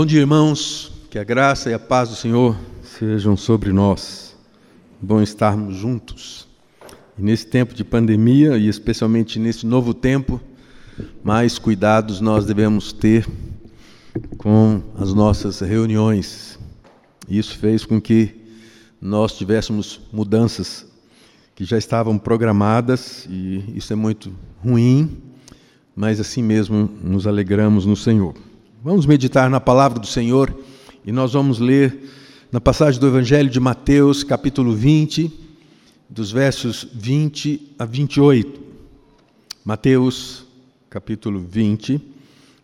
[0.00, 0.90] Bom dia, irmãos.
[1.10, 4.34] Que a graça e a paz do Senhor sejam sobre nós.
[4.98, 6.48] Bom estarmos juntos.
[7.18, 10.40] E nesse tempo de pandemia e especialmente nesse novo tempo,
[11.22, 13.28] mais cuidados nós devemos ter
[14.38, 16.58] com as nossas reuniões.
[17.28, 18.34] Isso fez com que
[19.02, 20.86] nós tivéssemos mudanças
[21.54, 24.32] que já estavam programadas e isso é muito
[24.64, 25.18] ruim,
[25.94, 28.34] mas assim mesmo nos alegramos no Senhor.
[28.82, 30.56] Vamos meditar na palavra do Senhor
[31.04, 31.98] e nós vamos ler
[32.50, 35.30] na passagem do Evangelho de Mateus, capítulo 20,
[36.08, 38.58] dos versos 20 a 28.
[39.62, 40.46] Mateus,
[40.88, 42.00] capítulo 20,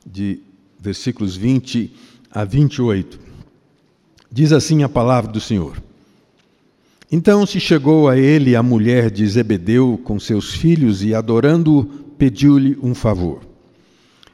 [0.07, 0.41] de
[0.81, 1.93] versículos 20
[2.31, 3.21] a 28.
[4.33, 5.77] Diz assim a palavra do Senhor.
[7.13, 11.85] Então se chegou a ele a mulher de Zebedeu com seus filhos e, adorando-o,
[12.17, 13.43] pediu-lhe um favor.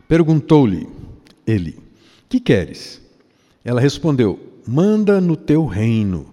[0.07, 1.02] Perguntou-lhe
[1.47, 1.79] ele:
[2.29, 3.01] Que queres?
[3.65, 6.33] Ela respondeu: Manda no teu reino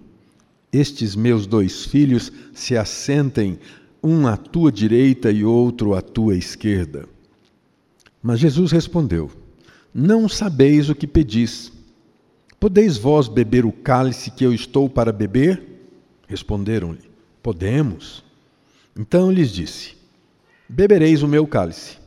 [0.72, 3.58] estes meus dois filhos se assentem,
[4.02, 7.06] um à tua direita e outro à tua esquerda.
[8.22, 9.30] Mas Jesus respondeu:
[9.92, 11.72] Não sabeis o que pedis.
[12.58, 15.62] Podeis vós beber o cálice que eu estou para beber?
[16.28, 17.10] Responderam-lhe:
[17.42, 18.22] Podemos.
[18.96, 19.96] Então lhes disse:
[20.68, 21.99] Bebereis o meu cálice.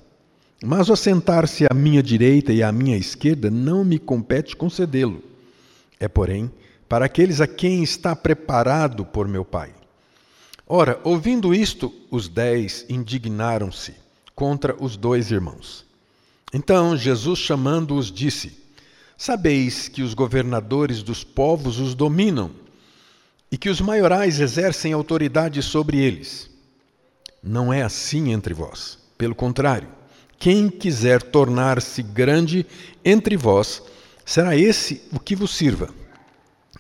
[0.66, 5.22] Mas o assentar-se à minha direita e à minha esquerda não me compete concedê-lo.
[6.00, 6.50] É, porém,
[6.88, 9.73] para aqueles a quem está preparado por meu Pai.
[10.66, 13.94] Ora, ouvindo isto, os dez indignaram-se
[14.34, 15.86] contra os dois irmãos.
[16.53, 18.58] Então Jesus, chamando-os, disse:
[19.17, 22.52] Sabeis que os governadores dos povos os dominam
[23.52, 26.50] e que os maiorais exercem autoridade sobre eles.
[27.44, 28.97] Não é assim entre vós.
[29.17, 29.89] Pelo contrário,
[30.44, 32.66] quem quiser tornar-se grande
[33.05, 33.81] entre vós,
[34.25, 35.88] será esse o que vos sirva.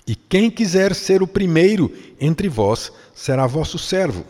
[0.05, 1.89] E quem quiser ser o primeiro
[2.19, 4.25] entre vós, será vosso servo.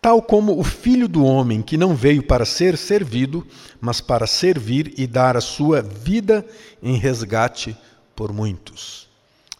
[0.00, 3.46] Tal como o filho do homem, que não veio para ser servido,
[3.80, 6.44] mas para servir e dar a sua vida
[6.82, 7.76] em resgate
[8.16, 9.08] por muitos.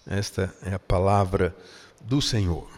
[0.04, 1.54] Esta é a palavra
[2.00, 2.68] do Senhor.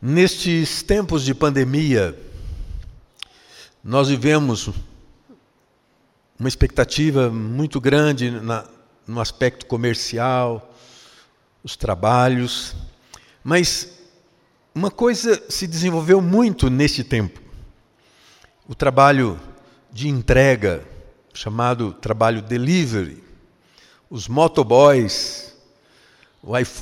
[0.00, 2.18] Nestes tempos de pandemia,
[3.82, 4.70] nós vivemos
[6.38, 8.64] uma expectativa muito grande na,
[9.06, 10.72] no aspecto comercial,
[11.64, 12.76] os trabalhos,
[13.42, 13.98] mas
[14.72, 17.40] uma coisa se desenvolveu muito neste tempo:
[18.68, 19.38] o trabalho
[19.90, 20.84] de entrega,
[21.34, 23.22] chamado trabalho delivery,
[24.08, 25.56] os motoboys,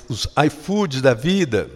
[0.09, 1.71] os iFoods da vida,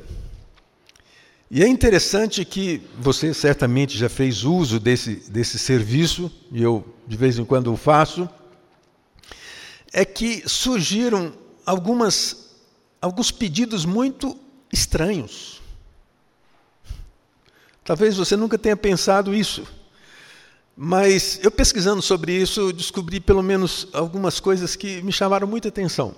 [1.51, 7.17] e é interessante que você certamente já fez uso desse, desse serviço, e eu de
[7.17, 8.29] vez em quando o faço,
[9.93, 11.33] é que surgiram
[11.65, 12.57] algumas,
[13.01, 14.37] alguns pedidos muito
[14.73, 15.63] estranhos.
[17.85, 19.65] Talvez você nunca tenha pensado isso,
[20.77, 26.15] mas eu pesquisando sobre isso, descobri pelo menos algumas coisas que me chamaram muita atenção.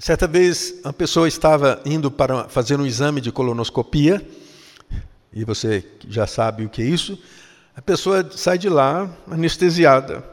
[0.00, 4.26] Certa vez, uma pessoa estava indo para fazer um exame de colonoscopia,
[5.30, 7.22] e você já sabe o que é isso.
[7.76, 10.24] A pessoa sai de lá anestesiada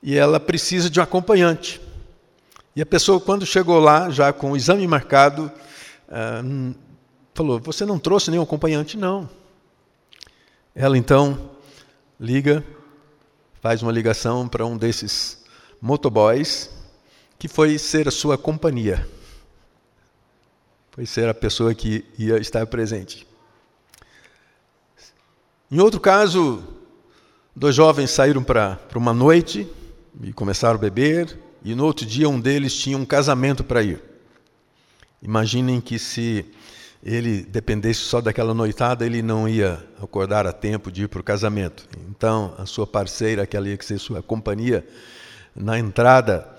[0.00, 1.80] e ela precisa de um acompanhante.
[2.76, 5.50] E a pessoa, quando chegou lá, já com o exame marcado,
[6.08, 6.74] uh,
[7.34, 8.96] falou: Você não trouxe nenhum acompanhante?
[8.96, 9.28] Não.
[10.76, 11.50] Ela então
[12.20, 12.64] liga,
[13.60, 15.44] faz uma ligação para um desses
[15.82, 16.70] motoboys
[17.44, 19.06] que foi ser a sua companhia.
[20.92, 23.26] Foi ser a pessoa que ia estar presente.
[25.70, 26.64] Em outro caso,
[27.54, 29.68] dois jovens saíram para uma noite
[30.22, 34.02] e começaram a beber, e no outro dia um deles tinha um casamento para ir.
[35.20, 36.46] Imaginem que se
[37.02, 41.22] ele dependesse só daquela noitada, ele não ia acordar a tempo de ir para o
[41.22, 41.86] casamento.
[42.08, 44.88] Então, a sua parceira, aquela ia ser sua companhia,
[45.54, 46.53] na entrada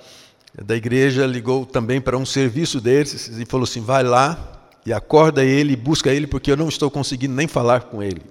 [0.63, 5.43] da igreja ligou também para um serviço desses e falou assim: vai lá e acorda
[5.43, 8.21] ele, busca ele, porque eu não estou conseguindo nem falar com ele.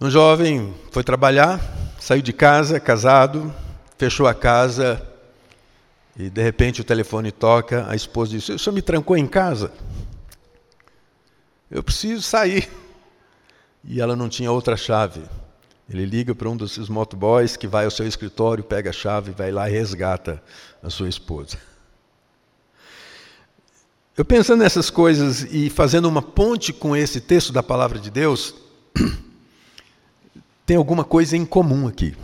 [0.00, 1.60] Um jovem foi trabalhar,
[1.98, 3.52] saiu de casa, casado,
[3.96, 5.04] fechou a casa
[6.16, 9.72] e de repente o telefone toca, a esposa disse: O senhor me trancou em casa?
[11.68, 12.68] Eu preciso sair.
[13.84, 15.22] E ela não tinha outra chave.
[15.88, 19.50] Ele liga para um desses motoboys que vai ao seu escritório, pega a chave, vai
[19.50, 20.42] lá e resgata
[20.82, 21.58] a sua esposa.
[24.14, 28.54] Eu pensando nessas coisas e fazendo uma ponte com esse texto da palavra de Deus,
[30.66, 32.14] tem alguma coisa em comum aqui.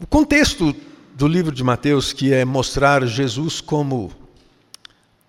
[0.00, 0.74] O contexto
[1.14, 4.10] do livro de Mateus, que é mostrar Jesus como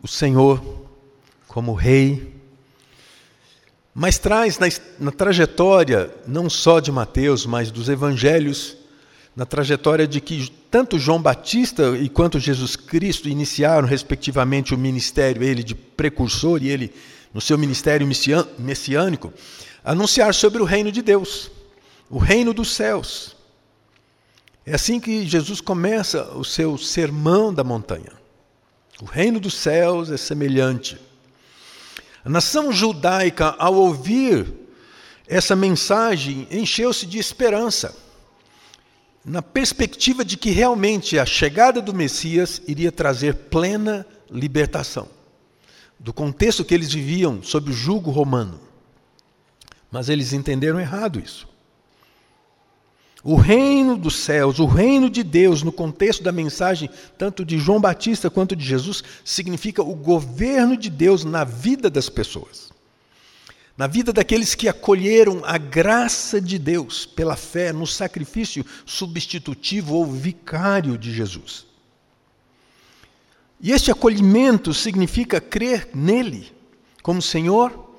[0.01, 0.87] o Senhor,
[1.47, 2.34] como Rei,
[3.97, 4.67] mas traz na,
[4.99, 8.75] na, trajetória, não só de Mateus, mas dos evangelhos,
[9.33, 15.41] na trajetória de que tanto João Batista e quanto Jesus Cristo iniciaram, respectivamente, o ministério,
[15.41, 16.93] ele de precursor e ele
[17.33, 18.05] no seu ministério
[18.59, 19.33] messiânico,
[19.83, 21.49] anunciar sobre o reino de Deus,
[22.09, 23.33] o reino dos céus.
[24.65, 28.11] É assim que Jesus começa o seu sermão da montanha.
[29.01, 30.97] O reino dos céus é semelhante.
[32.25, 34.51] A nação judaica, ao ouvir
[35.27, 37.95] essa mensagem, encheu-se de esperança,
[39.23, 45.07] na perspectiva de que realmente a chegada do Messias iria trazer plena libertação
[45.99, 48.59] do contexto que eles viviam sob o jugo romano.
[49.91, 51.47] Mas eles entenderam errado isso.
[53.27, 56.87] O reino dos céus, o reino de Deus, no contexto da mensagem
[57.17, 62.07] tanto de João Batista quanto de Jesus, significa o governo de Deus na vida das
[62.07, 62.69] pessoas.
[63.75, 70.05] Na vida daqueles que acolheram a graça de Deus pela fé no sacrifício substitutivo ou
[70.05, 71.65] vicário de Jesus.
[73.59, 76.53] E este acolhimento significa crer nele
[77.01, 77.89] como Senhor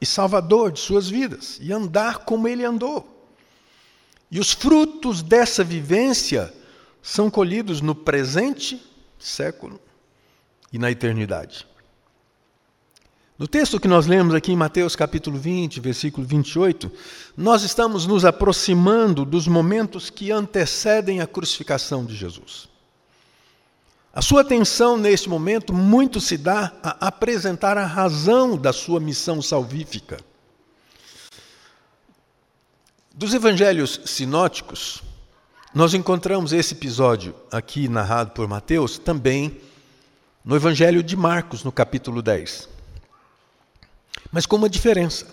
[0.00, 3.11] e Salvador de suas vidas e andar como ele andou.
[4.32, 6.50] E os frutos dessa vivência
[7.02, 8.82] são colhidos no presente
[9.18, 9.78] século
[10.72, 11.66] e na eternidade.
[13.38, 16.90] No texto que nós lemos aqui em Mateus capítulo 20, versículo 28,
[17.36, 22.70] nós estamos nos aproximando dos momentos que antecedem a crucificação de Jesus.
[24.14, 29.42] A sua atenção neste momento muito se dá a apresentar a razão da sua missão
[29.42, 30.31] salvífica.
[33.14, 35.02] Dos evangelhos sinóticos,
[35.74, 39.60] nós encontramos esse episódio aqui narrado por Mateus também
[40.42, 42.70] no evangelho de Marcos, no capítulo 10.
[44.32, 45.26] Mas com uma diferença.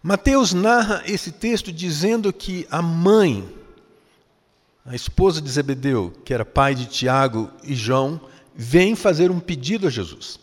[0.00, 3.52] Mateus narra esse texto dizendo que a mãe,
[4.86, 8.20] a esposa de Zebedeu, que era pai de Tiago e João,
[8.54, 10.38] vem fazer um pedido a Jesus.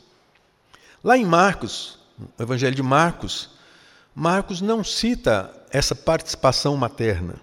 [1.01, 3.49] Lá em Marcos, no Evangelho de Marcos,
[4.13, 7.35] Marcos não cita essa participação materna,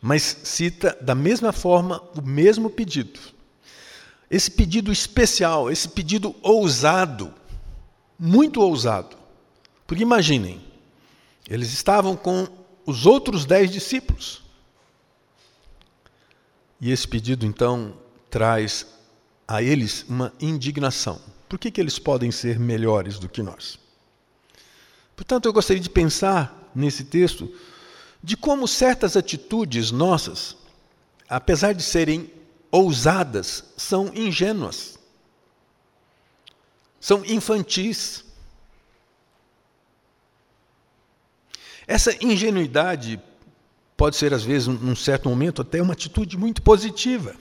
[0.00, 3.18] mas cita da mesma forma o mesmo pedido.
[4.30, 7.32] Esse pedido especial, esse pedido ousado,
[8.18, 9.16] muito ousado.
[9.86, 10.60] Porque imaginem,
[11.48, 12.46] eles estavam com
[12.84, 14.42] os outros dez discípulos.
[16.80, 17.96] E esse pedido, então,
[18.28, 18.86] traz
[19.46, 21.20] a eles uma indignação.
[21.48, 23.78] Por que, que eles podem ser melhores do que nós?
[25.14, 27.52] Portanto, eu gostaria de pensar nesse texto
[28.22, 30.56] de como certas atitudes nossas,
[31.28, 32.30] apesar de serem
[32.70, 34.98] ousadas, são ingênuas,
[37.00, 38.24] são infantis.
[41.86, 43.20] Essa ingenuidade
[43.96, 47.34] pode ser, às vezes, num certo momento, até uma atitude muito positiva,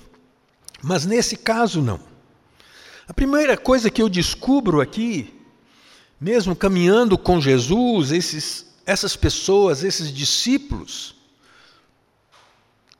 [0.81, 1.99] mas nesse caso, não.
[3.07, 5.35] A primeira coisa que eu descubro aqui
[6.19, 11.15] mesmo caminhando com Jesus, esses, essas pessoas, esses discípulos,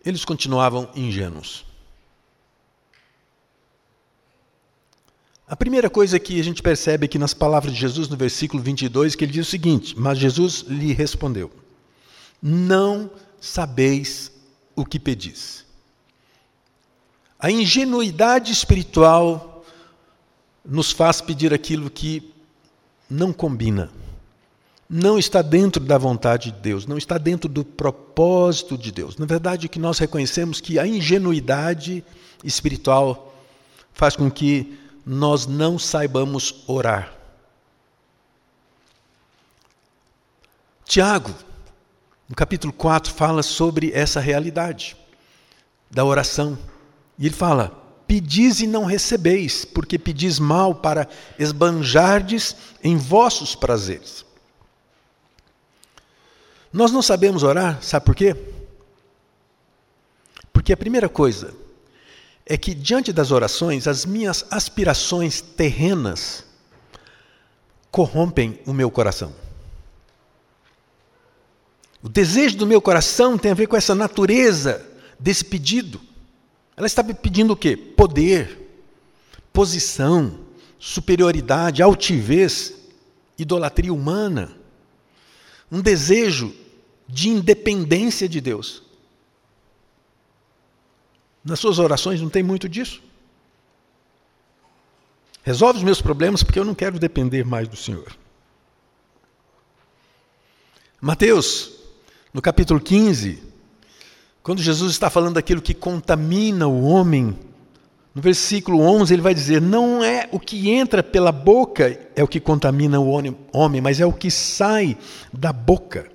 [0.04, 1.66] eles continuavam ingênuos.
[5.48, 9.16] A primeira coisa que a gente percebe aqui nas palavras de Jesus, no versículo 22,
[9.16, 11.52] que ele diz o seguinte: Mas Jesus lhe respondeu:
[12.42, 14.32] Não sabeis
[14.76, 15.64] o que pedis.
[17.40, 19.64] A ingenuidade espiritual
[20.64, 22.34] nos faz pedir aquilo que
[23.08, 23.92] não combina.
[24.88, 29.18] Não está dentro da vontade de Deus, não está dentro do propósito de Deus.
[29.18, 32.04] Na verdade, que nós reconhecemos que a ingenuidade
[32.44, 33.34] espiritual
[33.94, 37.14] faz com que nós não saibamos orar.
[40.86, 41.34] Tiago,
[42.30, 44.96] no capítulo 4, fala sobre essa realidade
[45.90, 46.58] da oração.
[47.18, 47.70] E ele fala:
[48.08, 51.08] Pedis e não recebeis, porque pedis mal para
[51.40, 54.24] esbanjardes em vossos prazeres.
[56.76, 58.36] Nós não sabemos orar, sabe por quê?
[60.52, 61.54] Porque a primeira coisa
[62.46, 66.44] é que diante das orações, as minhas aspirações terrenas
[67.90, 69.34] corrompem o meu coração.
[72.04, 74.86] O desejo do meu coração tem a ver com essa natureza
[75.18, 76.02] desse pedido.
[76.76, 77.78] Ela está pedindo o quê?
[77.78, 78.84] Poder,
[79.54, 80.40] posição,
[80.78, 82.74] superioridade, altivez,
[83.40, 84.52] idolatria humana,
[85.72, 86.65] um desejo
[87.08, 88.84] de independência de Deus.
[91.44, 93.02] Nas suas orações não tem muito disso?
[95.44, 98.18] Resolve os meus problemas porque eu não quero depender mais do Senhor.
[101.00, 101.72] Mateus,
[102.34, 103.44] no capítulo 15,
[104.42, 107.38] quando Jesus está falando daquilo que contamina o homem,
[108.16, 112.28] no versículo 11 ele vai dizer: Não é o que entra pela boca é o
[112.28, 113.08] que contamina o
[113.54, 114.98] homem, mas é o que sai
[115.32, 116.15] da boca.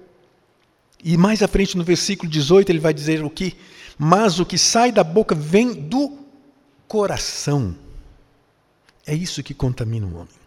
[1.03, 3.57] E mais à frente no versículo 18 ele vai dizer o que,
[3.99, 6.19] mas o que sai da boca vem do
[6.87, 7.77] coração.
[9.07, 10.41] É isso que contamina o homem.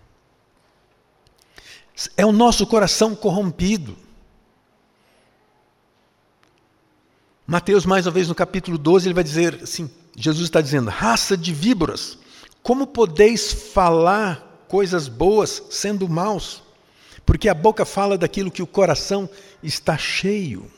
[2.15, 3.95] É o nosso coração corrompido.
[7.45, 11.35] Mateus, mais uma vez, no capítulo 12, ele vai dizer assim: Jesus está dizendo, raça
[11.35, 12.17] de víboras,
[12.61, 16.62] como podeis falar coisas boas sendo maus?
[17.33, 19.27] Porque a boca fala daquilo que o coração
[19.63, 20.71] está cheio.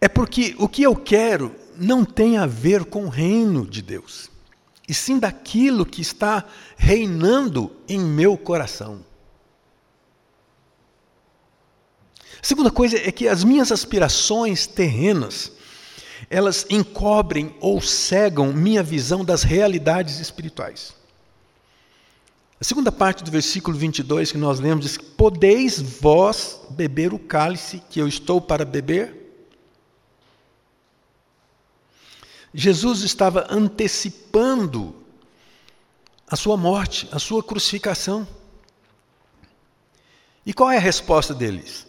[0.00, 4.30] É porque o que eu quero não tem a ver com o reino de Deus,
[4.88, 6.44] e sim daquilo que está
[6.76, 9.04] reinando em meu coração.
[12.40, 15.50] A segunda coisa é que as minhas aspirações terrenas,
[16.30, 21.01] elas encobrem ou cegam minha visão das realidades espirituais.
[22.62, 27.82] A segunda parte do versículo 22 que nós lemos diz: Podeis vós beber o cálice
[27.90, 29.16] que eu estou para beber?
[32.54, 34.94] Jesus estava antecipando
[36.24, 38.28] a sua morte, a sua crucificação.
[40.46, 41.84] E qual é a resposta deles?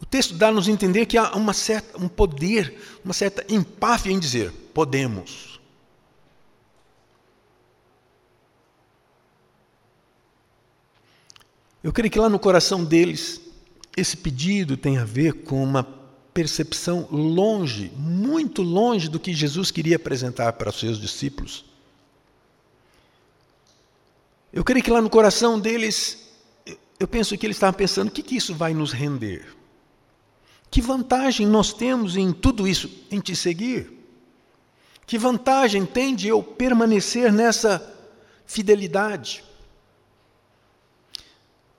[0.00, 4.50] O texto dá-nos entender que há uma certa, um poder, uma certa empáfia em dizer:
[4.74, 5.59] podemos.
[11.82, 13.40] Eu creio que lá no coração deles,
[13.96, 15.82] esse pedido tem a ver com uma
[16.34, 21.64] percepção longe, muito longe do que Jesus queria apresentar para os seus discípulos.
[24.52, 26.28] Eu creio que lá no coração deles,
[26.98, 29.56] eu penso que eles estavam pensando: o que, que isso vai nos render?
[30.70, 33.90] Que vantagem nós temos em tudo isso, em te seguir?
[35.06, 37.82] Que vantagem tem de eu permanecer nessa
[38.46, 39.42] fidelidade?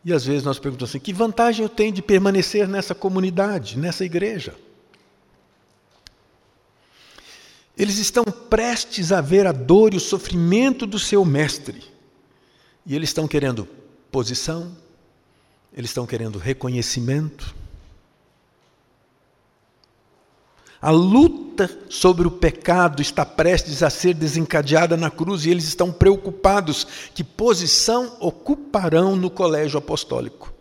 [0.04, 4.04] E às vezes nós perguntamos assim: que vantagem eu tenho de permanecer nessa comunidade, nessa
[4.04, 4.56] igreja?
[7.78, 11.82] Eles estão prestes a ver a dor e o sofrimento do seu mestre.
[12.86, 13.68] E eles estão querendo
[14.12, 14.76] posição,
[15.74, 17.56] eles estão querendo reconhecimento,
[20.82, 25.92] A luta sobre o pecado está prestes a ser desencadeada na cruz e eles estão
[25.92, 30.52] preocupados que posição ocuparão no colégio apostólico.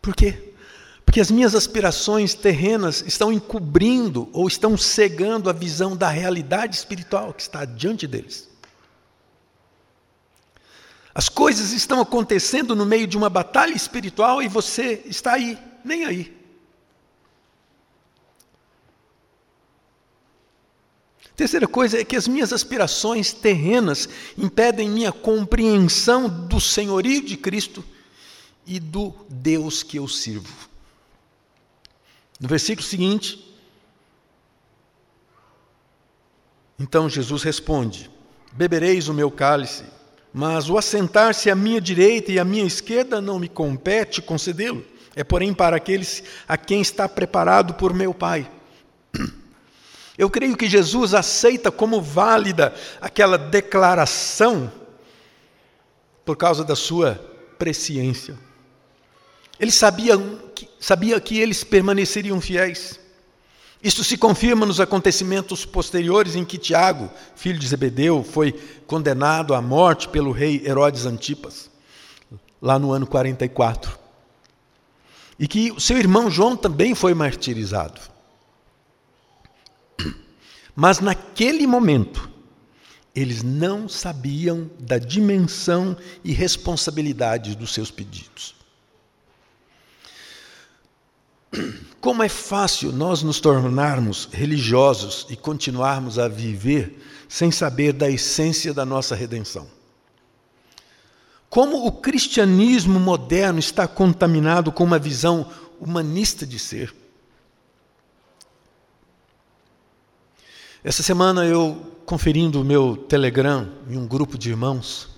[0.00, 0.54] Por quê?
[1.04, 7.34] Porque as minhas aspirações terrenas estão encobrindo ou estão cegando a visão da realidade espiritual
[7.34, 8.48] que está diante deles.
[11.14, 16.06] As coisas estão acontecendo no meio de uma batalha espiritual e você está aí, nem
[16.06, 16.39] aí.
[21.40, 24.06] Terceira coisa é que as minhas aspirações terrenas
[24.36, 27.82] impedem minha compreensão do senhorio de Cristo
[28.66, 30.52] e do Deus que eu sirvo.
[32.38, 33.56] No versículo seguinte,
[36.78, 38.10] então Jesus responde:
[38.52, 39.84] Bebereis o meu cálice,
[40.34, 44.84] mas o assentar-se à minha direita e à minha esquerda não me compete concedê-lo.
[45.16, 48.59] É, porém, para aqueles a quem está preparado por meu Pai.
[50.18, 54.70] Eu creio que Jesus aceita como válida aquela declaração
[56.24, 57.14] por causa da sua
[57.58, 58.38] presciência.
[59.58, 60.16] Ele sabia
[60.54, 62.98] que, sabia que eles permaneceriam fiéis.
[63.82, 68.52] Isso se confirma nos acontecimentos posteriores em que Tiago, filho de Zebedeu, foi
[68.86, 71.70] condenado à morte pelo rei Herodes Antipas,
[72.60, 73.98] lá no ano 44.
[75.38, 78.00] E que o seu irmão João também foi martirizado.
[80.74, 82.30] Mas naquele momento,
[83.14, 88.54] eles não sabiam da dimensão e responsabilidade dos seus pedidos.
[92.00, 96.98] Como é fácil nós nos tornarmos religiosos e continuarmos a viver
[97.28, 99.68] sem saber da essência da nossa redenção.
[101.48, 105.50] Como o cristianismo moderno está contaminado com uma visão
[105.80, 106.94] humanista de ser.
[110.82, 115.10] Essa semana eu, conferindo o meu Telegram em um grupo de irmãos,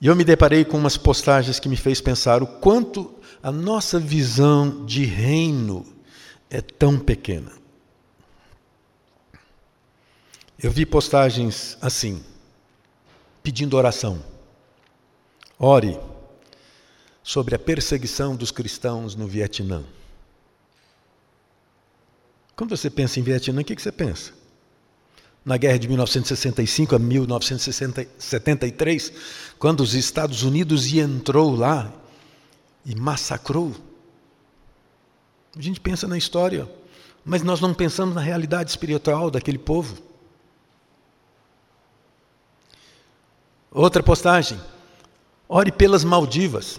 [0.00, 4.00] e eu me deparei com umas postagens que me fez pensar o quanto a nossa
[4.00, 5.86] visão de reino
[6.50, 7.52] é tão pequena.
[10.60, 12.20] Eu vi postagens assim,
[13.40, 14.20] pedindo oração.
[15.56, 15.96] Ore
[17.22, 19.84] sobre a perseguição dos cristãos no Vietnã.
[22.54, 24.32] Quando você pensa em Vietnã, o que você pensa?
[25.44, 29.12] Na guerra de 1965 a 1973,
[29.58, 31.92] quando os Estados Unidos entrou lá
[32.84, 33.74] e massacrou.
[35.56, 36.70] A gente pensa na história,
[37.24, 40.00] mas nós não pensamos na realidade espiritual daquele povo.
[43.70, 44.60] Outra postagem.
[45.48, 46.76] Ore pelas Maldivas.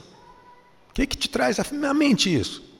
[0.90, 2.73] O que, que te traz à mente isso?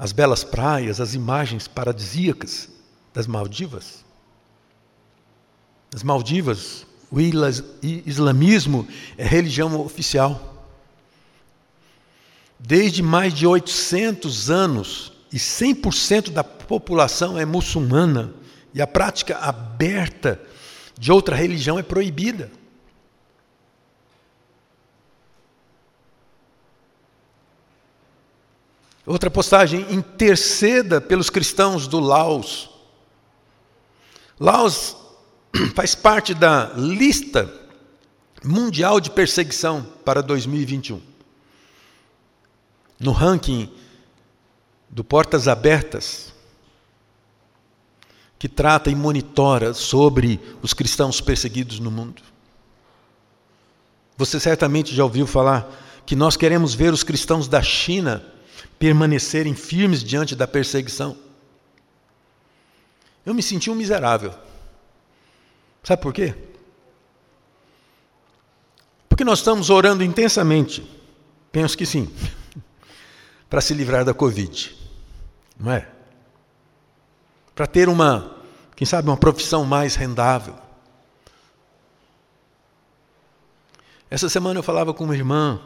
[0.00, 2.70] As belas praias, as imagens paradisíacas
[3.12, 4.02] das Maldivas.
[5.94, 8.88] As Maldivas, o islamismo
[9.18, 10.64] é religião oficial.
[12.58, 18.32] Desde mais de 800 anos, e 100% da população é muçulmana,
[18.72, 20.40] e a prática aberta
[20.98, 22.50] de outra religião é proibida.
[29.06, 32.68] Outra postagem, interceda pelos cristãos do Laos.
[34.38, 34.96] Laos
[35.74, 37.52] faz parte da lista
[38.44, 41.00] mundial de perseguição para 2021.
[42.98, 43.72] No ranking
[44.88, 46.32] do Portas Abertas,
[48.38, 52.22] que trata e monitora sobre os cristãos perseguidos no mundo.
[54.16, 55.70] Você certamente já ouviu falar
[56.04, 58.24] que nós queremos ver os cristãos da China
[58.80, 61.14] permanecerem firmes diante da perseguição.
[63.26, 64.32] Eu me senti um miserável.
[65.84, 66.34] Sabe por quê?
[69.06, 70.82] Porque nós estamos orando intensamente,
[71.52, 72.10] penso que sim,
[73.50, 74.74] para se livrar da Covid,
[75.58, 75.86] não é?
[77.54, 78.34] Para ter uma,
[78.74, 80.56] quem sabe, uma profissão mais rendável.
[84.08, 85.60] Essa semana eu falava com uma irmã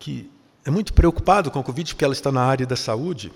[0.00, 0.33] que
[0.64, 3.30] é muito preocupado com a Covid, porque ela está na área da saúde.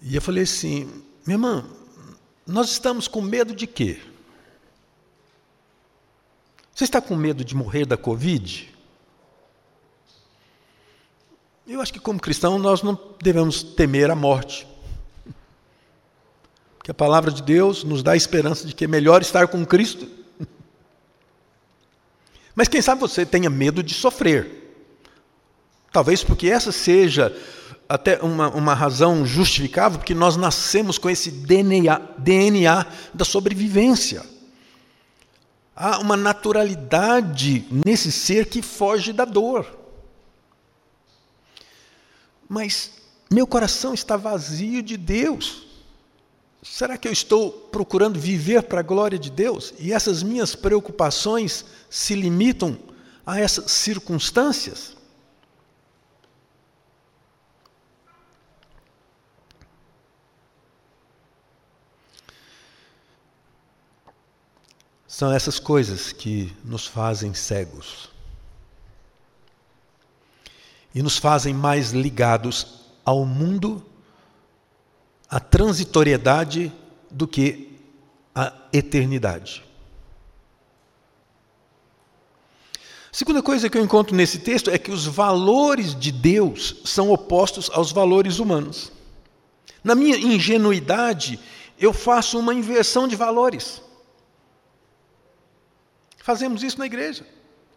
[0.00, 0.84] E eu falei assim,
[1.26, 1.64] minha irmã,
[2.46, 4.00] nós estamos com medo de quê?
[6.74, 8.72] Você está com medo de morrer da Covid?
[11.66, 14.66] Eu acho que, como cristão, nós não devemos temer a morte.
[16.76, 19.64] Porque a palavra de Deus nos dá a esperança de que é melhor estar com
[19.64, 20.08] Cristo.
[22.54, 24.61] Mas quem sabe você tenha medo de sofrer.
[25.92, 27.36] Talvez porque essa seja
[27.88, 34.24] até uma, uma razão justificável, porque nós nascemos com esse DNA, DNA da sobrevivência.
[35.76, 39.66] Há uma naturalidade nesse ser que foge da dor.
[42.48, 42.92] Mas
[43.30, 45.66] meu coração está vazio de Deus.
[46.62, 49.74] Será que eu estou procurando viver para a glória de Deus?
[49.78, 52.78] E essas minhas preocupações se limitam
[53.26, 55.01] a essas circunstâncias?
[65.22, 68.10] São essas coisas que nos fazem cegos
[70.92, 73.86] e nos fazem mais ligados ao mundo,
[75.30, 76.72] à transitoriedade,
[77.08, 77.78] do que
[78.34, 79.62] à eternidade.
[83.12, 87.70] Segunda coisa que eu encontro nesse texto é que os valores de Deus são opostos
[87.72, 88.90] aos valores humanos.
[89.84, 91.38] Na minha ingenuidade,
[91.78, 93.80] eu faço uma inversão de valores.
[96.22, 97.26] Fazemos isso na igreja.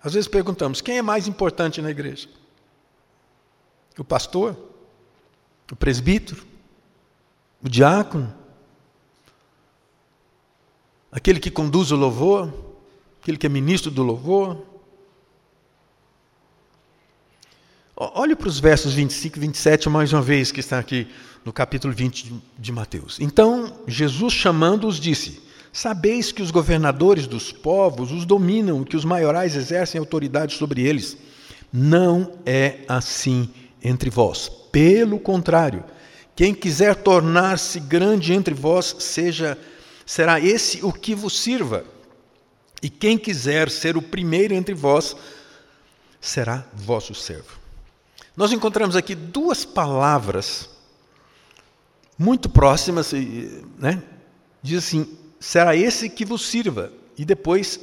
[0.01, 2.29] Às vezes perguntamos: quem é mais importante na igreja?
[3.97, 4.55] O pastor?
[5.71, 6.45] O presbítero?
[7.63, 8.31] O diácono?
[11.11, 12.53] Aquele que conduz o louvor?
[13.19, 14.63] Aquele que é ministro do louvor?
[17.95, 21.07] Olhe para os versos 25 e 27 mais uma vez, que está aqui
[21.43, 23.19] no capítulo 20 de Mateus.
[23.19, 25.41] Então, Jesus chamando-os disse:
[25.75, 31.17] Sabeis que os governadores dos povos os dominam, que os maiorais exercem autoridade sobre eles.
[31.71, 33.49] Não é assim
[33.83, 34.47] entre vós.
[34.71, 35.83] Pelo contrário,
[36.33, 39.57] quem quiser tornar-se grande entre vós, seja
[40.05, 41.83] será esse o que vos sirva.
[42.81, 45.13] E quem quiser ser o primeiro entre vós,
[46.21, 47.59] será vosso servo.
[48.33, 50.69] nós encontramos aqui duas palavras
[52.17, 53.11] muito próximas,
[53.77, 54.01] né?
[54.63, 57.79] diz assim: será esse que vos sirva, e depois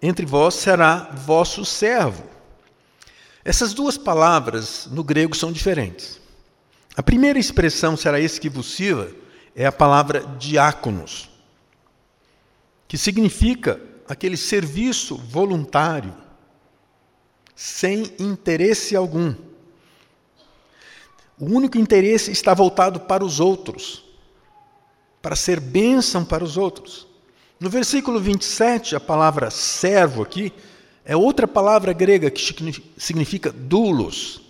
[0.00, 2.24] entre vós será vosso servo.
[3.44, 6.18] Essas duas palavras no grego são diferentes.
[6.96, 9.12] A primeira expressão, será esse que vos sirva,
[9.54, 11.28] é a palavra diáconos,
[12.88, 16.14] que significa aquele serviço voluntário,
[17.54, 19.34] sem interesse algum.
[21.38, 24.03] O único interesse está voltado para os outros,
[25.24, 27.06] para ser bênção para os outros.
[27.58, 30.52] No versículo 27, a palavra servo aqui
[31.02, 32.42] é outra palavra grega que
[32.98, 34.42] significa doulos,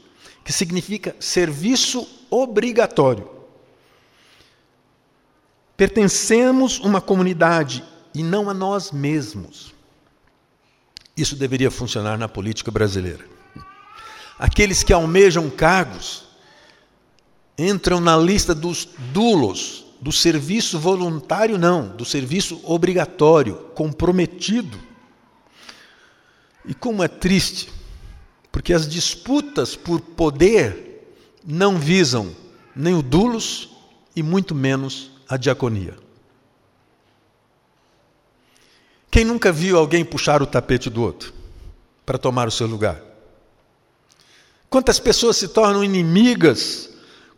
[0.43, 3.31] que significa serviço obrigatório.
[5.77, 9.73] Pertencemos a uma comunidade e não a nós mesmos.
[11.17, 13.25] Isso deveria funcionar na política brasileira.
[14.37, 16.25] Aqueles que almejam cargos
[17.57, 24.79] entram na lista dos dulos, do serviço voluntário, não, do serviço obrigatório, comprometido.
[26.62, 27.73] E como é triste,
[28.53, 32.37] porque as disputas por poder não visam
[32.77, 33.71] nem o dulos
[34.14, 35.97] e muito menos a diaconia.
[39.11, 41.33] Quem nunca viu alguém puxar o tapete do outro
[42.05, 43.01] para tomar o seu lugar?
[44.69, 46.90] Quantas pessoas se tornam inimigas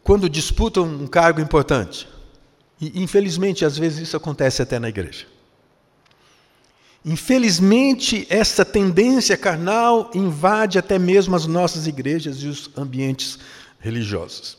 [0.02, 2.15] quando disputam um cargo importante?
[2.80, 5.26] E, infelizmente, às vezes isso acontece até na igreja.
[7.04, 13.38] Infelizmente, essa tendência carnal invade até mesmo as nossas igrejas e os ambientes
[13.78, 14.58] religiosos.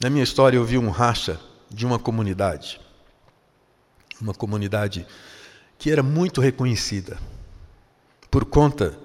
[0.00, 2.80] Na minha história, eu vi um racha de uma comunidade
[4.20, 5.06] uma comunidade
[5.78, 7.18] que era muito reconhecida
[8.30, 8.98] por conta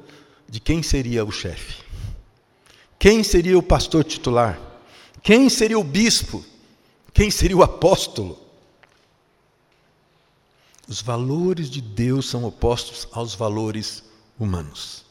[0.49, 1.83] de quem seria o chefe,
[2.99, 4.59] quem seria o pastor titular,
[5.23, 6.43] quem seria o bispo,
[7.13, 8.37] quem seria o apóstolo.
[10.85, 14.03] Os valores de Deus são opostos aos valores
[14.37, 15.05] humanos.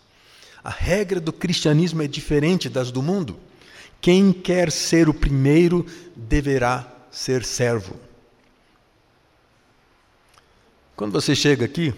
[0.63, 3.41] A regra do cristianismo é diferente das do mundo.
[4.03, 7.99] Quem quer ser o primeiro deverá ser servo.
[10.95, 11.95] Quando você chega aqui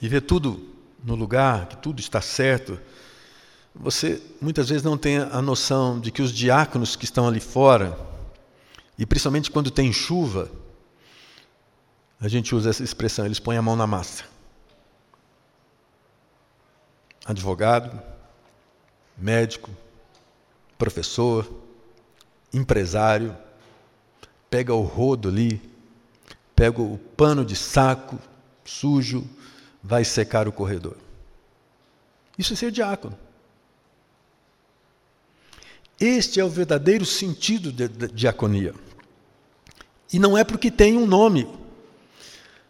[0.00, 0.68] e vê tudo
[1.04, 2.78] no lugar, que tudo está certo,
[3.78, 7.96] você muitas vezes não tem a noção de que os diáconos que estão ali fora,
[8.98, 10.50] e principalmente quando tem chuva,
[12.20, 14.24] a gente usa essa expressão, eles põem a mão na massa.
[17.24, 18.02] Advogado,
[19.16, 19.70] médico,
[20.76, 21.48] professor,
[22.52, 23.36] empresário,
[24.50, 25.60] pega o rodo ali,
[26.56, 28.18] pega o pano de saco
[28.64, 29.24] sujo,
[29.82, 30.96] vai secar o corredor.
[32.36, 33.16] Isso é ser diácono.
[36.00, 38.74] Este é o verdadeiro sentido da diaconia.
[40.12, 41.48] E não é porque tem um nome,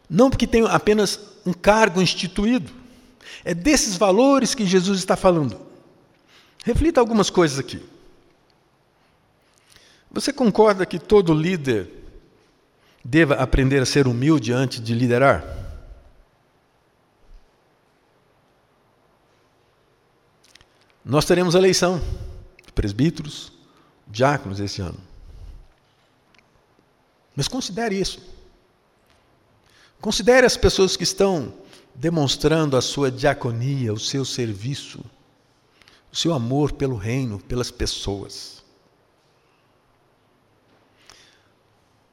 [0.08, 2.72] não porque tem apenas um cargo instituído.
[3.44, 5.60] É desses valores que Jesus está falando.
[6.64, 7.82] Reflita algumas coisas aqui.
[10.10, 11.90] Você concorda que todo líder
[13.04, 15.44] deva aprender a ser humilde antes de liderar?
[21.04, 22.27] Nós teremos eleição de
[22.78, 23.50] presbíteros,
[24.06, 25.00] diáconos esse ano.
[27.34, 28.20] Mas considere isso.
[30.00, 31.52] Considere as pessoas que estão
[31.92, 35.04] demonstrando a sua diaconia, o seu serviço,
[36.12, 38.62] o seu amor pelo reino, pelas pessoas.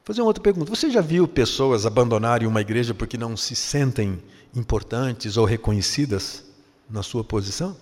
[0.04, 0.69] fazer uma outra pergunta.
[0.69, 4.21] Você já viu pessoas abandonarem uma igreja porque não se sentem
[4.56, 6.43] importantes ou reconhecidas
[6.88, 7.75] na sua posição?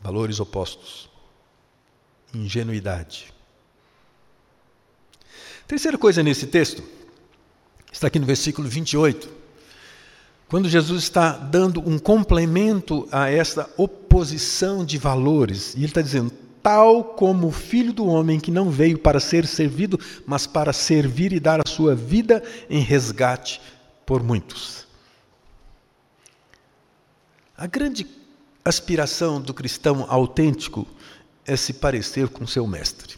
[0.00, 1.08] Valores opostos.
[2.34, 3.32] Ingenuidade.
[5.66, 6.82] Terceira coisa nesse texto,
[7.92, 9.28] está aqui no versículo 28.
[10.48, 16.32] Quando Jesus está dando um complemento a essa oposição de valores, e ele está dizendo:
[16.62, 21.32] tal como o filho do homem que não veio para ser servido, mas para servir
[21.32, 23.60] e dar a sua vida em resgate
[24.04, 24.86] por muitos.
[27.56, 28.04] A grande
[28.68, 30.86] aspiração do cristão autêntico
[31.44, 33.16] é se parecer com seu mestre.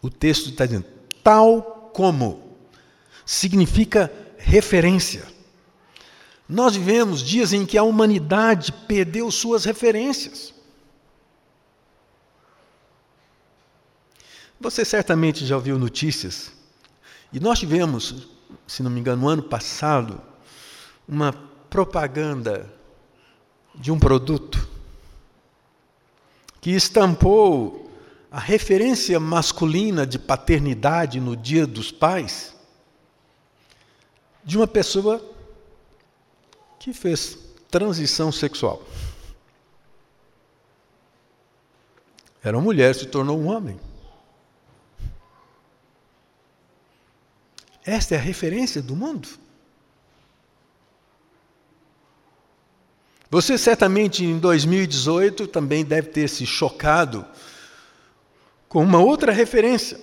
[0.00, 0.86] O texto está dizendo,
[1.22, 2.56] tal como,
[3.24, 5.26] significa referência.
[6.48, 10.54] Nós vivemos dias em que a humanidade perdeu suas referências.
[14.60, 16.52] Você certamente já ouviu notícias,
[17.32, 18.28] e nós tivemos
[18.66, 20.20] se não me engano, no ano passado,
[21.06, 21.32] uma
[21.70, 22.72] propaganda
[23.74, 24.68] de um produto
[26.60, 27.90] que estampou
[28.30, 32.54] a referência masculina de paternidade no Dia dos Pais
[34.44, 35.24] de uma pessoa
[36.78, 37.38] que fez
[37.70, 38.82] transição sexual.
[42.42, 43.78] Era uma mulher, se tornou um homem.
[47.84, 49.28] Esta é a referência do mundo.
[53.30, 57.26] Você certamente em 2018 também deve ter se chocado
[58.68, 60.00] com uma outra referência.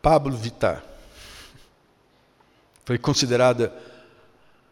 [0.00, 0.82] Pablo Vittar
[2.84, 3.74] foi considerada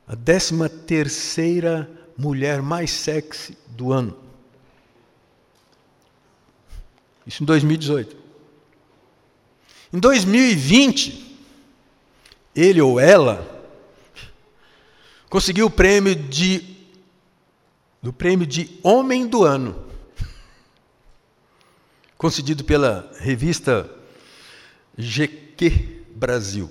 [0.06, 4.18] a décima terceira mulher mais sexy do ano.
[7.26, 8.16] Isso em 2018.
[9.92, 11.38] Em 2020,
[12.54, 13.61] ele ou ela
[15.32, 16.76] conseguiu o prêmio de
[18.02, 19.82] do prêmio de Homem do Ano,
[22.18, 23.90] concedido pela revista
[24.98, 26.70] GQ Brasil.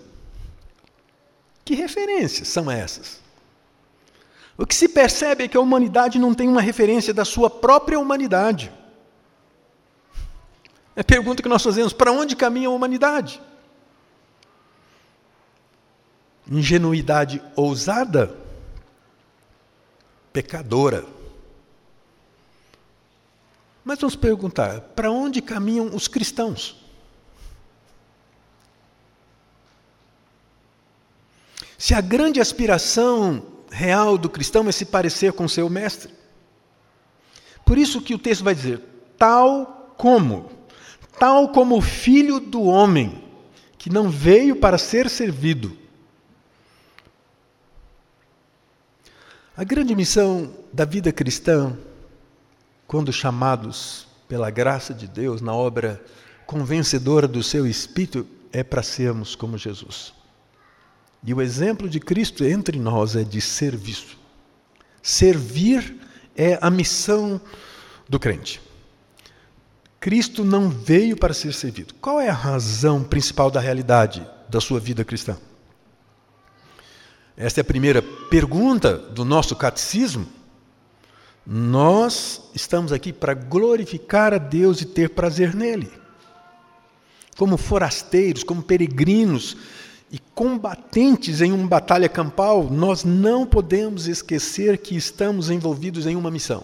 [1.66, 3.20] Que referências são essas?
[4.56, 8.00] O que se percebe é que a humanidade não tem uma referência da sua própria
[8.00, 8.72] humanidade.
[10.96, 13.42] É a pergunta que nós fazemos: para onde caminha a humanidade?
[16.48, 18.41] Ingenuidade ousada?
[20.34, 21.06] Pecadora.
[23.84, 26.78] Mas vamos perguntar: para onde caminham os cristãos?
[31.78, 36.14] Se a grande aspiração real do cristão é se parecer com seu mestre.
[37.66, 38.82] Por isso que o texto vai dizer:
[39.18, 40.52] tal como,
[41.18, 43.24] tal como o filho do homem,
[43.78, 45.81] que não veio para ser servido.
[49.56, 51.78] A grande missão da vida cristã,
[52.88, 56.02] quando chamados pela graça de Deus na obra
[56.46, 60.14] convencedora do seu espírito, é para sermos como Jesus.
[61.22, 64.18] E o exemplo de Cristo entre nós é de serviço.
[65.04, 65.98] Servir
[66.34, 67.40] é a missão
[68.08, 68.62] do crente.
[70.00, 71.94] Cristo não veio para ser servido.
[71.96, 75.38] Qual é a razão principal da realidade da sua vida cristã?
[77.42, 80.28] Esta é a primeira pergunta do nosso catecismo.
[81.44, 85.92] Nós estamos aqui para glorificar a Deus e ter prazer nele.
[87.36, 89.58] Como forasteiros, como peregrinos,
[90.12, 96.30] e combatentes em uma batalha campal, nós não podemos esquecer que estamos envolvidos em uma
[96.30, 96.64] missão.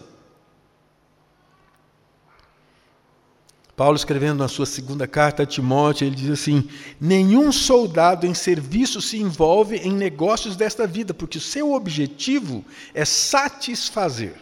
[3.78, 6.68] Paulo, escrevendo na sua segunda carta a Timóteo, ele diz assim:
[7.00, 13.06] Nenhum soldado em serviço se envolve em negócios desta vida, porque o seu objetivo é
[13.06, 14.34] satisfazer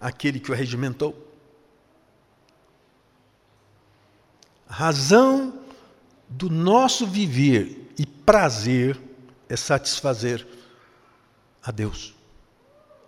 [0.00, 1.16] aquele que o regimentou.
[4.68, 5.54] A razão
[6.28, 9.00] do nosso viver e prazer
[9.48, 10.44] é satisfazer
[11.62, 12.12] a Deus.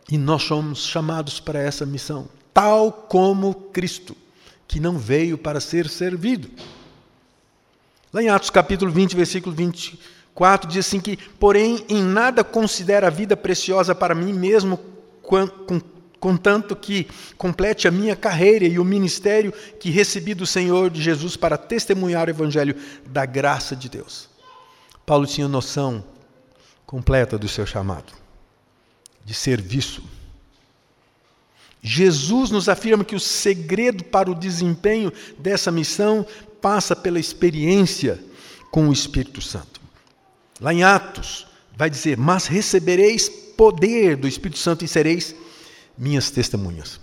[0.08, 4.16] E nós somos chamados para essa missão, tal como Cristo,
[4.66, 6.50] que não veio para ser servido.
[8.12, 13.10] Lá em Atos capítulo 20, versículo 24, diz assim que, porém, em nada considero a
[13.10, 14.78] vida preciosa para mim mesmo,
[16.18, 21.36] contanto que complete a minha carreira e o ministério que recebi do Senhor de Jesus
[21.36, 22.76] para testemunhar o evangelho
[23.06, 24.28] da graça de Deus.
[25.04, 26.02] Paulo tinha noção
[26.84, 28.12] completa do seu chamado,
[29.24, 30.02] de serviço.
[31.88, 36.26] Jesus nos afirma que o segredo para o desempenho dessa missão
[36.60, 38.20] passa pela experiência
[38.72, 39.80] com o Espírito Santo.
[40.60, 41.46] Lá em Atos,
[41.76, 45.32] vai dizer: Mas recebereis poder do Espírito Santo e sereis
[45.96, 46.98] minhas testemunhas.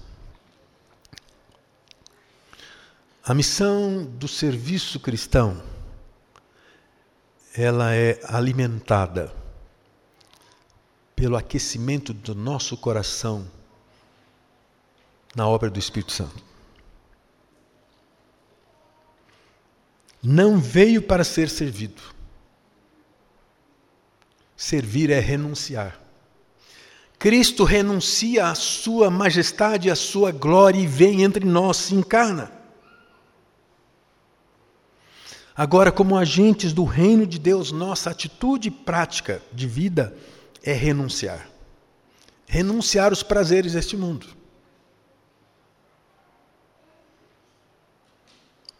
[3.23, 5.63] A missão do serviço cristão
[7.55, 9.33] ela é alimentada
[11.15, 13.47] pelo aquecimento do nosso coração
[15.35, 16.43] na obra do Espírito Santo.
[20.21, 22.01] Não veio para ser servido.
[24.55, 25.99] Servir é renunciar.
[27.19, 32.51] Cristo renuncia à sua majestade, à sua glória e vem entre nós, se encarna.
[35.55, 40.15] Agora, como agentes do reino de Deus, nossa atitude prática de vida
[40.63, 41.47] é renunciar.
[42.47, 44.27] Renunciar os prazeres deste mundo.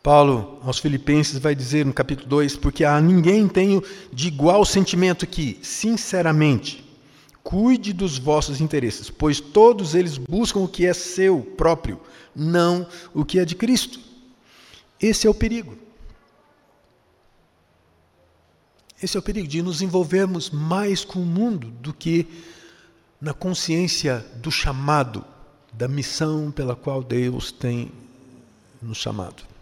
[0.04, 5.26] Paulo aos Filipenses vai dizer no capítulo 2: Porque a ninguém tenho de igual sentimento
[5.26, 6.84] que, sinceramente,
[7.42, 12.02] cuide dos vossos interesses, pois todos eles buscam o que é seu próprio,
[12.36, 13.98] não o que é de Cristo.
[15.02, 15.78] Esse é o perigo.
[19.02, 22.28] Esse é o perigo de nos envolvermos mais com o mundo do que
[23.22, 25.24] na consciência do chamado,
[25.72, 27.90] da missão pela qual Deus tem
[28.82, 29.53] nos chamado.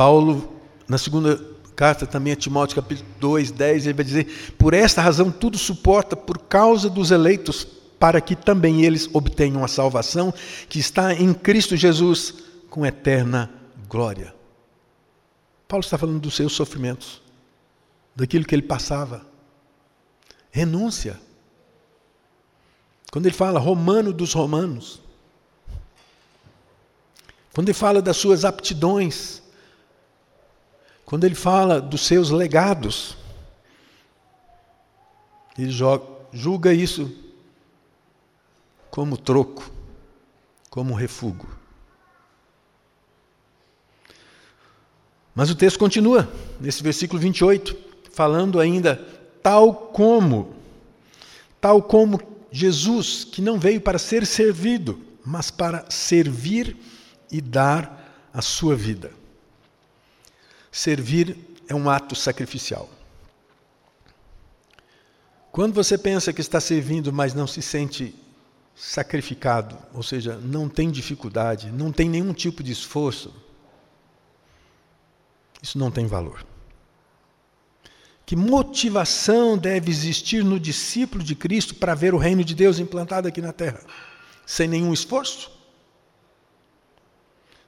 [0.00, 0.58] Paulo,
[0.88, 1.38] na segunda
[1.76, 6.16] carta também a Timóteo, capítulo 2, 10, ele vai dizer: Por esta razão tudo suporta
[6.16, 7.66] por causa dos eleitos,
[7.98, 10.32] para que também eles obtenham a salvação
[10.70, 12.34] que está em Cristo Jesus
[12.70, 13.50] com eterna
[13.90, 14.34] glória.
[15.68, 17.20] Paulo está falando dos seus sofrimentos,
[18.16, 19.26] daquilo que ele passava.
[20.50, 21.20] Renúncia.
[23.12, 25.02] Quando ele fala romano dos romanos,
[27.52, 29.42] quando ele fala das suas aptidões,
[31.10, 33.16] quando ele fala dos seus legados,
[35.58, 35.72] ele
[36.32, 37.12] julga isso
[38.92, 39.72] como troco,
[40.70, 41.48] como refúgio.
[45.34, 47.76] Mas o texto continua, nesse versículo 28,
[48.12, 48.94] falando ainda,
[49.42, 50.54] tal como,
[51.60, 52.20] tal como
[52.52, 54.96] Jesus, que não veio para ser servido,
[55.26, 56.76] mas para servir
[57.32, 59.18] e dar a sua vida.
[60.70, 61.36] Servir
[61.68, 62.88] é um ato sacrificial.
[65.52, 68.14] Quando você pensa que está servindo, mas não se sente
[68.74, 73.34] sacrificado, ou seja, não tem dificuldade, não tem nenhum tipo de esforço,
[75.60, 76.46] isso não tem valor.
[78.24, 83.26] Que motivação deve existir no discípulo de Cristo para ver o reino de Deus implantado
[83.26, 83.80] aqui na terra?
[84.46, 85.50] Sem nenhum esforço?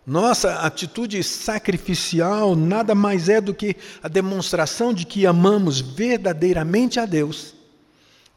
[0.07, 7.07] Nossa atitude sacrificial nada mais é do que a demonstração de que amamos verdadeiramente a
[7.07, 7.55] Deus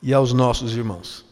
[0.02, 1.26] e aos nossos irmãos.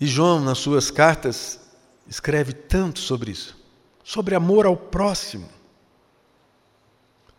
[0.00, 1.60] E João, nas suas cartas,
[2.08, 3.64] escreve tanto sobre isso
[4.04, 5.48] sobre amor ao próximo.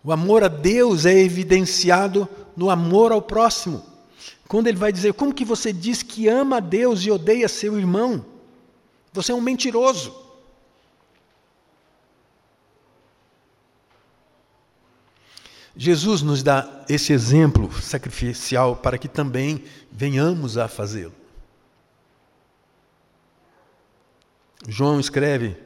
[0.03, 3.83] O amor a Deus é evidenciado no amor ao próximo.
[4.47, 7.77] Quando ele vai dizer, como que você diz que ama a Deus e odeia seu
[7.77, 8.25] irmão?
[9.15, 10.13] Você é um mentiroso.
[15.77, 21.13] Jesus nos dá esse exemplo sacrificial para que também venhamos a fazê-lo.
[24.67, 25.57] João escreve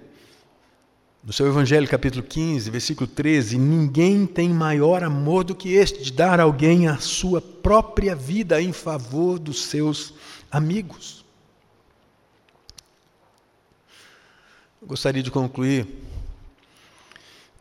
[1.23, 6.13] no seu Evangelho, capítulo 15, versículo 13: Ninguém tem maior amor do que este, de
[6.13, 10.13] dar alguém a sua própria vida em favor dos seus
[10.51, 11.18] amigos.
[14.89, 15.87] Gostaria de concluir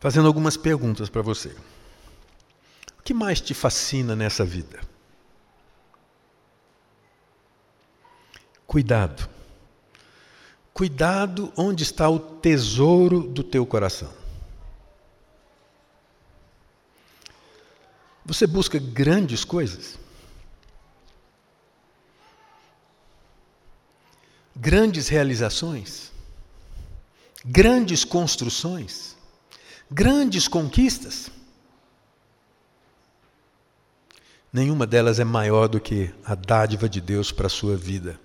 [0.00, 1.54] fazendo algumas perguntas para você.
[2.98, 4.80] O que mais te fascina nessa vida?
[8.66, 9.28] Cuidado.
[10.72, 14.10] Cuidado onde está o tesouro do teu coração.
[18.24, 19.98] Você busca grandes coisas?
[24.56, 26.16] Grandes realizações?
[27.50, 29.16] Grandes construções,
[29.90, 31.30] grandes conquistas.
[34.52, 38.20] Nenhuma delas é maior do que a dádiva de Deus para a sua vida.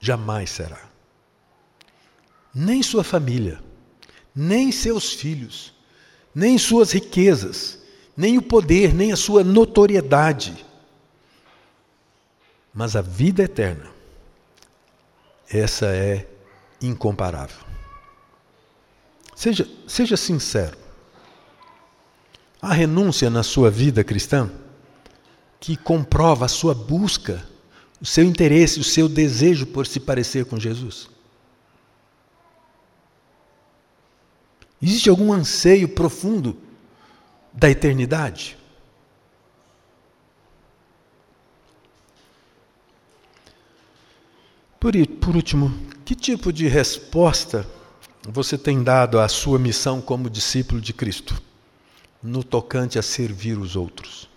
[0.00, 0.90] Jamais será.
[2.52, 3.62] Nem sua família,
[4.34, 5.72] nem seus filhos,
[6.34, 7.78] nem suas riquezas,
[8.16, 10.66] nem o poder, nem a sua notoriedade.
[12.74, 13.90] Mas a vida eterna,
[15.48, 16.28] essa é
[16.80, 17.71] incomparável.
[19.42, 20.78] Seja, seja sincero.
[22.60, 24.48] Há renúncia na sua vida cristã
[25.58, 27.44] que comprova a sua busca,
[28.00, 31.10] o seu interesse, o seu desejo por se parecer com Jesus?
[34.80, 36.56] Existe algum anseio profundo
[37.52, 38.56] da eternidade?
[44.78, 47.66] Por, por último, que tipo de resposta
[48.28, 51.40] você tem dado à sua missão como discípulo de Cristo,
[52.22, 54.28] no tocante a servir os outros,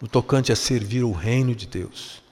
[0.00, 2.22] no tocante a servir o reino de Deus,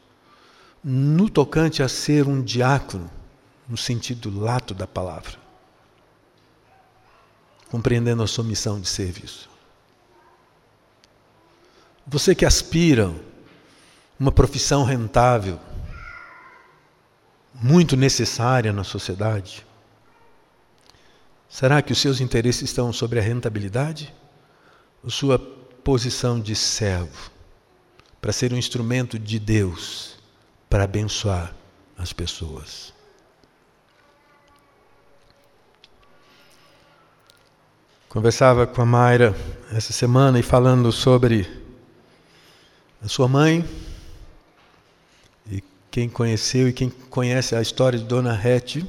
[0.82, 3.10] no tocante a ser um diácono,
[3.68, 5.38] no sentido lato da palavra,
[7.70, 9.50] compreendendo a sua missão de serviço.
[12.06, 13.12] Você que aspira
[14.18, 15.60] uma profissão rentável,
[17.54, 19.64] muito necessária na sociedade,
[21.52, 24.12] Será que os seus interesses estão sobre a rentabilidade?
[25.04, 27.30] Ou sua posição de servo
[28.22, 30.16] para ser um instrumento de Deus
[30.70, 31.54] para abençoar
[31.98, 32.94] as pessoas?
[38.08, 39.36] Conversava com a Mayra
[39.70, 41.46] essa semana e falando sobre
[43.02, 43.62] a sua mãe,
[45.50, 48.88] e quem conheceu e quem conhece a história de Dona Rete,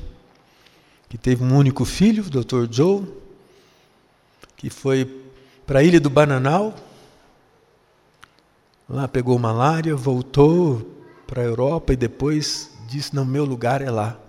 [1.14, 2.66] que teve um único filho, o Dr.
[2.72, 3.06] Joe,
[4.58, 5.06] que foi
[5.64, 6.74] para a ilha do Bananal,
[8.90, 10.82] lá pegou malária, voltou
[11.28, 14.20] para a Europa e depois disse: Não, meu lugar é lá.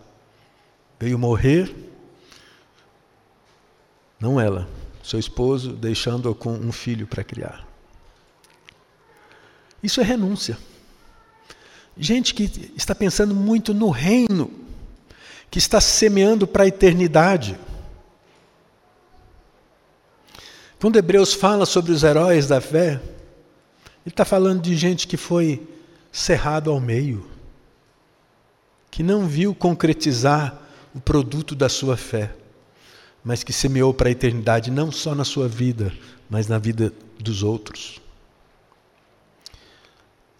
[1.00, 1.74] Veio morrer,
[4.20, 4.68] não ela,
[5.02, 7.66] seu esposo, deixando-a com um filho para criar.
[9.82, 10.58] Isso é renúncia.
[11.96, 14.63] Gente que está pensando muito no reino
[15.54, 17.56] que está semeando para a eternidade.
[20.80, 23.00] Quando Hebreus fala sobre os heróis da fé,
[24.04, 25.64] ele está falando de gente que foi
[26.10, 27.24] cerrado ao meio,
[28.90, 30.60] que não viu concretizar
[30.92, 32.34] o produto da sua fé,
[33.22, 35.94] mas que semeou para a eternidade não só na sua vida,
[36.28, 38.00] mas na vida dos outros.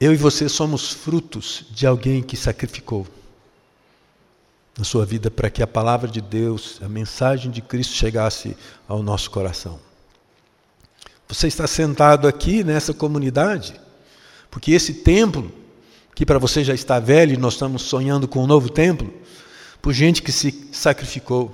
[0.00, 3.06] Eu e você somos frutos de alguém que sacrificou
[4.76, 8.56] na sua vida para que a palavra de Deus, a mensagem de Cristo chegasse
[8.88, 9.78] ao nosso coração.
[11.28, 13.80] Você está sentado aqui nessa comunidade,
[14.50, 15.50] porque esse templo,
[16.14, 19.12] que para você já está velho e nós estamos sonhando com um novo templo,
[19.80, 21.52] por gente que se sacrificou,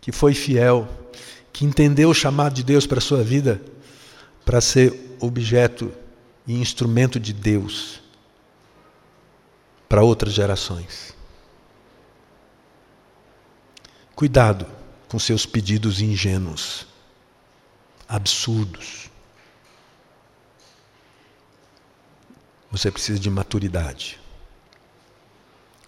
[0.00, 0.88] que foi fiel,
[1.52, 3.60] que entendeu o chamado de Deus para a sua vida,
[4.44, 5.92] para ser objeto
[6.46, 8.02] e instrumento de Deus
[9.92, 11.11] para outras gerações.
[14.22, 14.68] Cuidado
[15.08, 16.86] com seus pedidos ingênuos,
[18.08, 19.10] absurdos.
[22.70, 24.20] Você precisa de maturidade.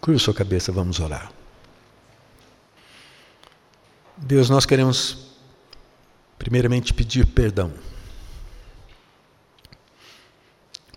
[0.00, 1.30] Curva sua cabeça, vamos orar.
[4.16, 5.28] Deus, nós queremos
[6.36, 7.72] primeiramente pedir perdão.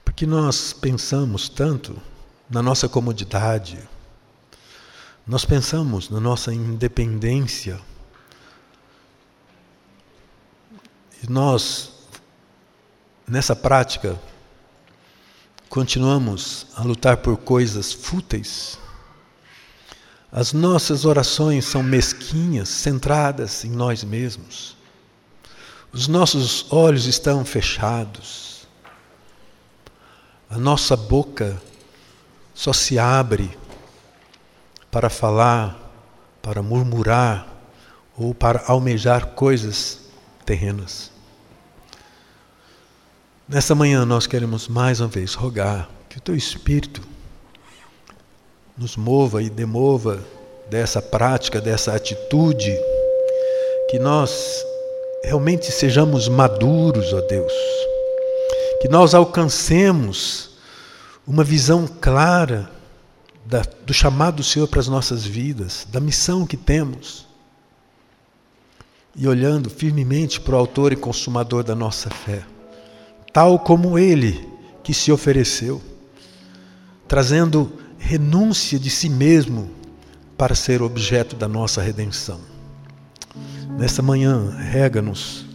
[0.04, 2.02] Porque nós pensamos tanto
[2.50, 3.78] na nossa comodidade,
[5.28, 7.82] nós pensamos na nossa independência.
[11.22, 11.92] E nós,
[13.28, 14.18] nessa prática,
[15.68, 18.80] continuamos a lutar por coisas fúteis.
[20.32, 24.78] As nossas orações são mesquinhas, centradas em nós mesmos.
[25.92, 28.66] Os nossos olhos estão fechados.
[30.50, 31.62] A nossa boca
[32.54, 33.58] só se abre
[34.98, 35.78] para falar,
[36.42, 37.48] para murmurar
[38.18, 40.00] ou para almejar coisas
[40.44, 41.12] terrenas.
[43.48, 47.04] Nessa manhã nós queremos mais uma vez rogar que o teu Espírito
[48.76, 50.20] nos mova e demova
[50.68, 52.76] dessa prática, dessa atitude,
[53.92, 54.66] que nós
[55.24, 57.54] realmente sejamos maduros, ó Deus,
[58.82, 60.58] que nós alcancemos
[61.28, 62.77] uma visão clara
[63.48, 67.26] da, do chamado do Senhor para as nossas vidas, da missão que temos.
[69.16, 72.44] E olhando firmemente para o Autor e Consumador da nossa fé,
[73.34, 74.48] tal como Ele
[74.84, 75.82] que se ofereceu,
[77.08, 79.72] trazendo renúncia de si mesmo
[80.38, 82.40] para ser objeto da nossa redenção.
[83.78, 85.46] Nessa manhã, rega-nos,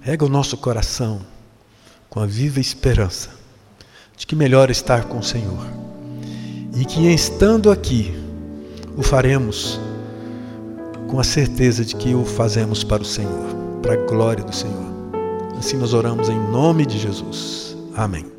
[0.00, 1.24] rega o nosso coração
[2.10, 3.30] com a viva esperança
[4.16, 5.95] de que melhor estar com o Senhor
[6.76, 8.14] e que estando aqui
[8.96, 9.80] o faremos
[11.08, 14.86] com a certeza de que o fazemos para o Senhor, para a glória do Senhor.
[15.58, 17.76] Assim nós oramos em nome de Jesus.
[17.94, 18.35] Amém.